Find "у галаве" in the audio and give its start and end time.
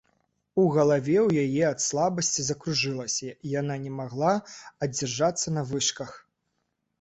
0.61-1.17